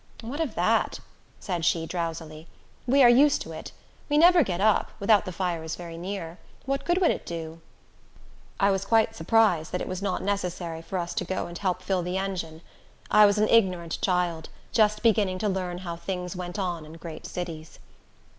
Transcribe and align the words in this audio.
"What 0.21 0.39
of 0.41 0.55
that?" 0.55 0.99
said 1.39 1.63
she, 1.63 1.85
drowsily. 1.85 2.47
"We 2.87 3.03
are 3.03 3.07
used 3.07 3.39
to 3.43 3.51
it. 3.51 3.71
We 4.09 4.17
never 4.17 4.41
get 4.43 4.59
up, 4.59 4.89
without 4.99 5.25
the 5.25 5.31
fire 5.31 5.61
is 5.63 5.75
very 5.75 5.95
near. 5.95 6.39
What 6.65 6.85
good 6.85 6.97
would 6.99 7.11
it 7.11 7.23
do?" 7.23 7.61
I 8.59 8.71
was 8.71 8.83
quite 8.83 9.15
surprised 9.15 9.71
that 9.71 9.79
it 9.79 9.87
was 9.87 10.01
not 10.01 10.23
necessary 10.23 10.81
for 10.81 10.97
us 10.97 11.13
to 11.13 11.23
go 11.23 11.45
and 11.45 11.55
help 11.55 11.83
fill 11.83 12.01
the 12.01 12.17
engine. 12.17 12.61
I 13.11 13.27
was 13.27 13.37
an 13.37 13.47
ignorant 13.47 14.01
child, 14.01 14.49
just 14.71 15.03
beginning 15.03 15.37
to 15.37 15.47
learn 15.49 15.77
how 15.77 15.97
things 15.97 16.35
went 16.35 16.57
on 16.57 16.83
in 16.83 16.93
great 16.93 17.27
cities. 17.27 17.77